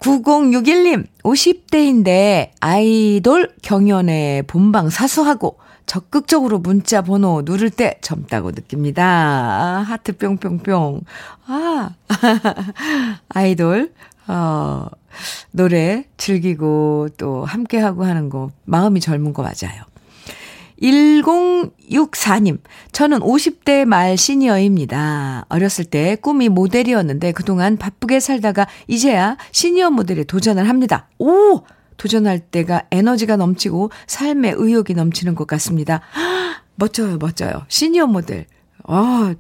[0.03, 9.05] 9061님, 50대인데 아이돌 경연에 본방 사수하고 적극적으로 문자 번호 누를 때 젊다고 느낍니다.
[9.05, 11.03] 아, 하트 뿅뿅뿅.
[11.47, 11.91] 아,
[13.29, 13.93] 아이돌,
[14.27, 14.87] 어,
[15.53, 19.85] 노래 즐기고 또 함께하고 하는 거, 마음이 젊은 거 맞아요.
[20.83, 25.47] 1064님, 저는 50대 말 시니어입니다.
[25.49, 31.09] 어렸을 때 꿈이 모델이었는데 그동안 바쁘게 살다가 이제야 시니어 모델에 도전을 합니다.
[31.19, 31.63] 오!
[31.97, 36.01] 도전할 때가 에너지가 넘치고 삶의 의욕이 넘치는 것 같습니다.
[36.75, 37.65] 멋져요, 멋져요.
[37.69, 38.47] 시니어 모델.
[38.85, 39.35] 아,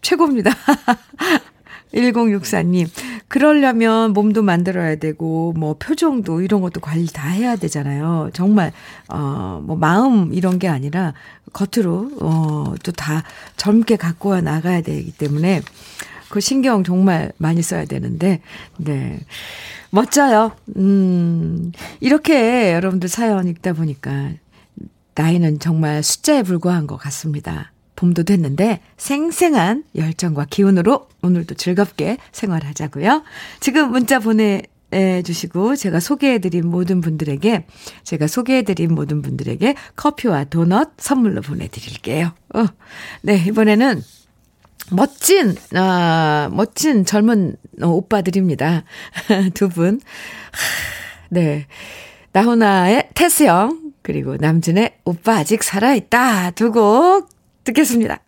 [0.00, 0.50] 최고입니다.
[1.94, 2.88] 1064님,
[3.28, 8.30] 그러려면 몸도 만들어야 되고, 뭐, 표정도 이런 것도 관리 다 해야 되잖아요.
[8.32, 8.72] 정말,
[9.08, 11.14] 어, 뭐, 마음 이런 게 아니라,
[11.52, 13.22] 겉으로, 어, 또 다
[13.56, 15.62] 젊게 갖고 와 나가야 되기 때문에,
[16.28, 18.40] 그 신경 정말 많이 써야 되는데,
[18.76, 19.18] 네.
[19.90, 20.52] 멋져요.
[20.76, 24.32] 음, 이렇게 여러분들 사연 읽다 보니까,
[25.14, 27.72] 나이는 정말 숫자에 불과한 것 같습니다.
[27.98, 33.24] 봄도 됐는데 생생한 열정과 기운으로 오늘도 즐겁게 생활하자고요.
[33.58, 34.62] 지금 문자 보내
[35.24, 37.66] 주시고 제가 소개해드린 모든 분들에게
[38.04, 42.32] 제가 소개해드린 모든 분들에게 커피와 도넛 선물로 보내드릴게요.
[42.54, 42.66] 어,
[43.22, 44.00] 네 이번에는
[44.92, 48.84] 멋진 아 멋진 젊은 오빠들입니다.
[49.54, 50.00] 두 분.
[51.30, 51.66] 네
[52.32, 58.22] 나훈아의 태수영 그리고 남준의 오빠 아직 살아있다 두 곡 듣겠습니다.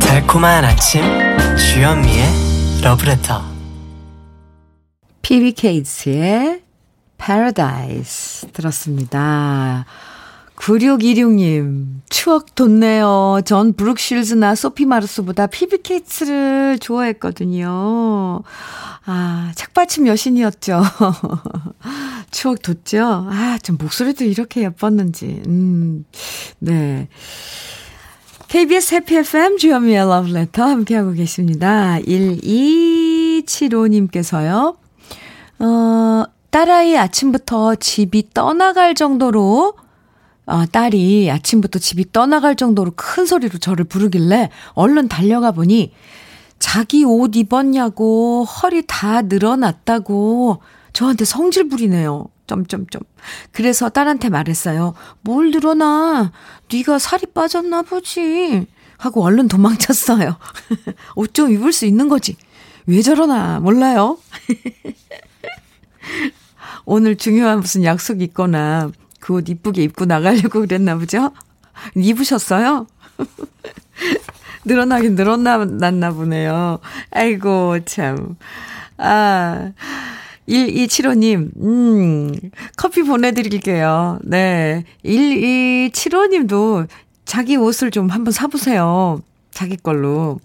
[0.00, 1.02] 달콤한 아침
[1.56, 2.26] 주현미의
[2.82, 3.42] 러브레터
[5.22, 6.62] PBK스의
[7.18, 9.84] Paradise 들었습니다.
[10.58, 13.40] 9626님, 추억 돋네요.
[13.44, 18.42] 전 브룩실즈나 소피 마르스보다 피비케이츠를 좋아했거든요.
[19.06, 20.82] 아, 책받침 여신이었죠.
[22.30, 23.26] 추억 돋죠?
[23.30, 25.42] 아, 좀 목소리도 이렇게 예뻤는지.
[25.46, 26.04] 음,
[26.58, 27.08] 네.
[28.48, 31.98] KBS 해피 FM 주현미의 러브레터 함께하고 계십니다.
[32.00, 34.76] 1275님께서요.
[35.60, 39.74] 어, 딸아이 아침부터 집이 떠나갈 정도로
[40.48, 45.92] 어, 딸이 아침부터 집이 떠나갈 정도로 큰 소리로 저를 부르길래 얼른 달려가 보니
[46.58, 50.62] 자기 옷 입었냐고 허리 다 늘어났다고
[50.94, 52.26] 저한테 성질 부리네요.
[52.46, 53.02] 점점점.
[53.52, 54.94] 그래서 딸한테 말했어요.
[55.20, 56.32] 뭘 늘어나?
[56.72, 58.66] 네가 살이 빠졌나 보지.
[58.96, 60.38] 하고 얼른 도망쳤어요.
[61.14, 62.36] 옷 좀 입을 수 있는 거지.
[62.86, 64.16] 왜 저러나 몰라요.
[66.86, 68.90] 오늘 중요한 무슨 약속 있거나
[69.28, 71.32] 그 옷 이쁘게 입고 나가려고 그랬나 보죠?
[71.94, 72.86] 입으셨어요?
[74.64, 76.78] 늘어나긴 늘어났나 보네요.
[77.10, 78.36] 아이고, 참.
[78.96, 79.72] 아,
[80.48, 82.32] 1275님, 음,
[82.76, 84.18] 커피 보내드릴게요.
[84.24, 84.84] 네.
[85.04, 86.88] 1275님도
[87.26, 89.22] 자기 옷을 좀 한번 사보세요.
[89.50, 90.40] 자기 걸로.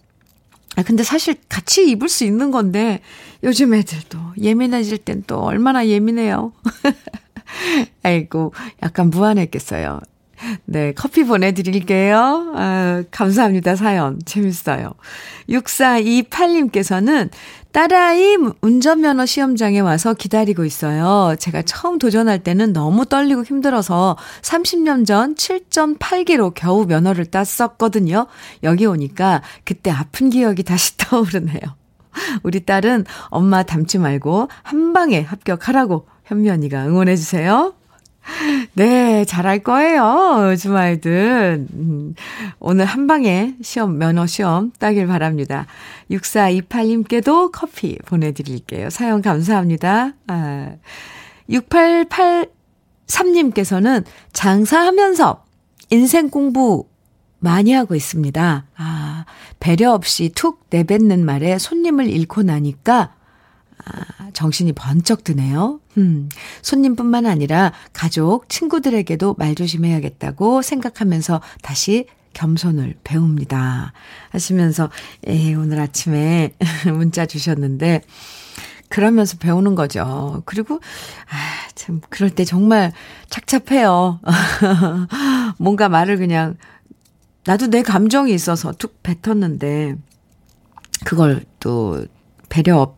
[0.76, 3.00] 아, 근데 사실 같이 입을 수 있는 건데,
[3.43, 6.52] 요즘 애들도 예민해질 땐 또 얼마나 예민해요.
[8.04, 9.99] 아이고, 약간 무안했겠어요.
[10.66, 12.54] 네, 커피 보내드릴게요.
[12.56, 14.20] 아, 감사합니다, 사연.
[14.26, 14.93] 재밌어요.
[15.49, 17.30] 6428님께서는
[17.72, 21.36] 딸아이 운전면허 시험장에 와서 기다리고 있어요.
[21.39, 28.28] 제가 처음 도전할 때는 너무 떨리고 힘들어서 30년 전 7.8기로 겨우 면허를 땄었거든요.
[28.62, 31.60] 여기 오니까 그때 아픈 기억이 다시 떠오르네요.
[32.43, 37.76] 우리 딸은 엄마 닮지 말고 한 방에 합격하라고 현미 언니가 응원해주세요.
[38.74, 40.56] 네, 잘할 거예요.
[40.58, 41.68] 주말들.
[41.74, 42.16] 음,
[42.60, 45.68] 오늘 한 방에 시험, 면허 시험 따길 바랍니다.
[46.10, 48.90] 6428님께도 커피 보내드릴게요.
[48.90, 50.14] 사연 감사합니다.
[50.28, 50.72] 아,
[51.50, 55.44] 6883님께서는 장사하면서
[55.92, 56.88] 인생 공부
[57.40, 58.66] 많이 하고 있습니다.
[58.76, 59.26] 아,
[59.60, 63.14] 배려 없이 툭 내뱉는 말에 손님을 잃고 나니까
[63.86, 65.80] 아, 정신이 번쩍 드네요.
[65.98, 66.30] 음,
[66.62, 73.94] 손님뿐만 아니라 가족, 친구들에게도 말 조심해야겠다고 생각하면서 다시 겸손을 배웁니다.
[74.32, 74.89] 하시면서,
[75.28, 76.54] 예, 오늘 아침에
[76.91, 78.02] 문자 주셨는데,
[78.89, 80.44] 그러면서 배우는 거죠.
[80.46, 80.76] 그리고,
[81.30, 82.91] 아, 참, 그럴 때 정말
[83.30, 84.20] 착잡해요.
[85.58, 86.58] 뭔가 말을 그냥,
[87.46, 89.96] 나도 내 감정이 있어서 툭 뱉었는데,
[91.06, 92.06] 그걸 또
[92.50, 92.96] 배려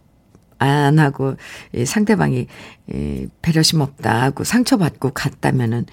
[0.57, 1.35] 안 하고
[1.85, 2.47] 상대방이
[3.41, 5.85] 배려심 없다 하고 상처받고 갔다면은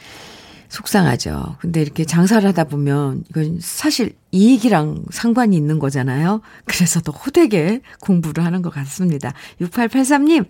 [0.69, 1.57] 속상하죠.
[1.61, 6.41] 근데 이렇게 장사를 하다 보면 이건 사실 이익이랑 상관이 있는 거잖아요.
[6.65, 9.35] 그래서 더 호되게 공부를 하는 것 같습니다.
[9.61, 10.47] 6883님.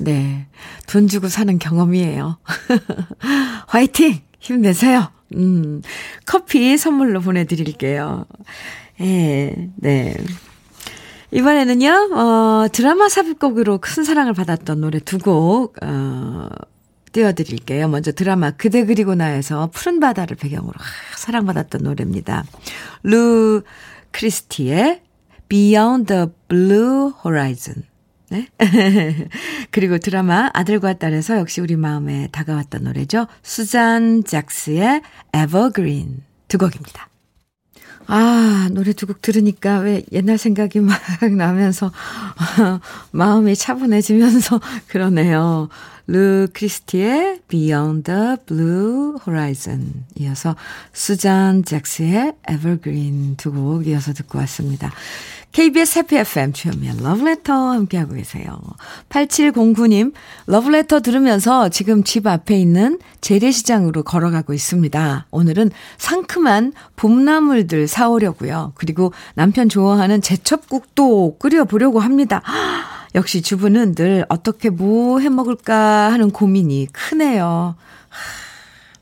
[0.00, 0.46] 네.
[0.88, 2.38] 돈 주고 사는 경험이에요.
[3.68, 4.20] 화이팅!
[4.40, 5.12] 힘내세요.
[5.34, 5.82] 음,
[6.26, 8.24] 커피 선물로 보내드릴게요.
[9.00, 10.14] 예, 네.
[11.30, 16.48] 이번에는요, 어, 드라마 삽입곡으로 큰 사랑을 받았던 노래 두 곡, 어,
[17.12, 17.88] 띄워드릴게요.
[17.88, 22.44] 먼저 드라마 그대 그리고 나에서 푸른 바다를 배경으로 아, 사랑받았던 노래입니다.
[23.02, 23.62] 루
[24.12, 25.02] 크리스티의
[25.48, 27.84] Beyond the Blue Horizon.
[28.30, 28.46] 네?
[29.70, 33.26] 그리고 드라마 아들과 딸에서 역시 우리 마음에 다가왔던 노래죠.
[33.42, 35.00] 수잔 잭스의
[35.34, 37.07] Evergreen 두 곡입니다.
[38.10, 40.98] 아, 노래 두 곡 들으니까 왜 옛날 생각이 막
[41.36, 41.92] 나면서
[43.12, 45.68] 마음이 차분해지면서 그러네요.
[46.10, 50.56] 루 크리스티의 Beyond the Blue Horizon 이어서
[50.94, 54.90] 수잔 잭스의 Evergreen 두 곡 이어서 듣고 왔습니다.
[55.52, 58.58] KBS 해피 FM 주현미의 러브레터 함께하고 계세요.
[59.08, 60.12] 8709님,
[60.46, 65.26] 러브레터 들으면서 지금 집 앞에 있는 재래시장으로 걸어가고 있습니다.
[65.30, 68.72] 오늘은 상큼한 봄나물들 사오려고요.
[68.76, 72.42] 그리고 남편 좋아하는 제첩국도 끓여보려고 합니다.
[73.14, 77.74] 역시 주부는 늘 어떻게 뭐 해 먹을까 하는 고민이 크네요.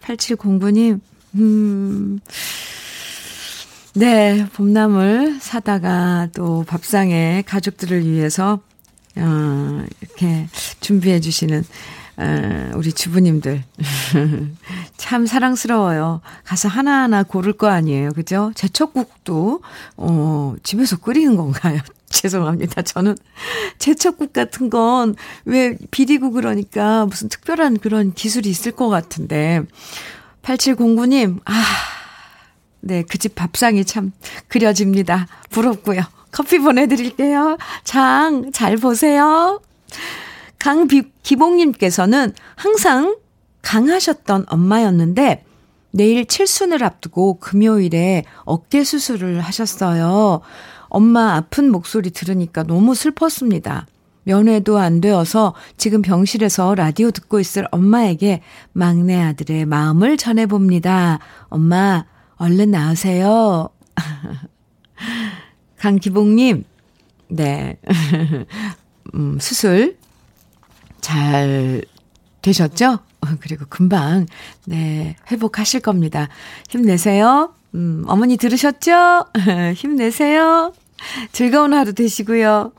[0.02, 1.00] 8709님,
[1.34, 2.20] 음,
[3.94, 8.60] 네, 봄나물 사다가 또 밥상에 가족들을 위해서,
[9.16, 10.48] 어, 이렇게
[10.80, 11.64] 준비해 주시는,
[12.18, 13.64] 어, 우리 주부님들.
[14.96, 16.20] 참 사랑스러워요.
[16.44, 18.10] 가서 하나하나 고를 거 아니에요.
[18.10, 18.52] 그죠?
[18.54, 19.60] 제철국도,
[19.96, 21.80] 어, 집에서 끓이는 건가요?
[22.10, 22.82] 죄송합니다.
[22.82, 23.16] 저는
[23.78, 29.62] 제철국 같은 건 왜 비리고 그러니까 무슨 특별한 그런 기술이 있을 것 같은데.
[30.42, 31.52] 8709님, 아,
[32.80, 34.12] 네, 그 집 밥상이 참
[34.48, 35.26] 그려집니다.
[35.50, 36.02] 부럽고요.
[36.30, 37.58] 커피 보내드릴게요.
[37.82, 39.60] 장, 잘 보세요.
[40.58, 43.16] 강기봉님께서는 항상
[43.62, 45.44] 강하셨던 엄마였는데,
[45.90, 50.42] 내일 칠순을 앞두고 금요일에 어깨 수술을 하셨어요.
[50.88, 53.86] 엄마 아픈 목소리 들으니까 너무 슬펐습니다.
[54.24, 61.20] 면회도 안 되어서 지금 병실에서 라디오 듣고 있을 엄마에게 막내 아들의 마음을 전해봅니다.
[61.44, 62.04] 엄마,
[62.36, 63.68] 얼른 나으세요.
[65.78, 66.64] 강기봉님,
[67.28, 67.78] 네.
[69.14, 69.96] 음, 수술
[71.00, 71.84] 잘
[72.42, 72.98] 되셨죠?
[73.40, 74.26] 그리고 금방,
[74.64, 76.28] 네, 회복하실 겁니다.
[76.68, 77.54] 힘내세요.
[77.76, 79.26] 음, 어머니 들으셨죠?
[79.76, 80.72] 힘내세요.
[81.32, 82.72] 즐거운 하루 되시고요.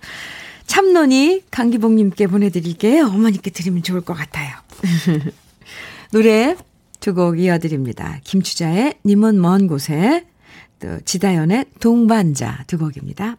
[0.65, 3.05] 참론이 강기봉님께 보내드릴게요.
[3.05, 4.49] 어머니께 드리면 좋을 것 같아요.
[6.11, 6.55] 노래
[6.99, 8.19] 두 곡 이어드립니다.
[8.23, 10.25] 김추자의 님은 먼 곳에
[10.79, 13.37] 또 지다연의 동반자 두 곡입니다.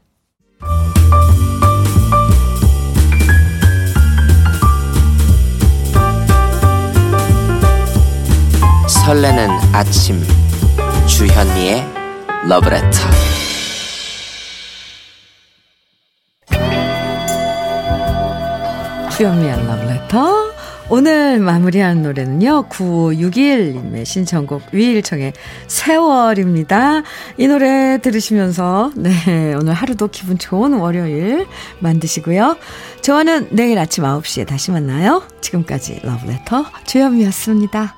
[8.89, 10.21] 설레는 아침
[11.09, 11.85] 주현미의
[12.49, 12.99] 러브레터
[19.17, 20.49] 주현미의 러브레터
[20.91, 25.33] 오늘 마무리한 노래는요, 9561님의 신청곡 위일청의
[25.67, 27.03] 세월입니다.
[27.37, 31.47] 이 노래 들으시면서, 네, 오늘 하루도 기분 좋은 월요일
[31.81, 32.57] 만드시고요.
[33.03, 35.23] 저는 내일 아침 9시에 다시 만나요.
[35.43, 37.98] 지금까지 러브레터 주현미였습니다.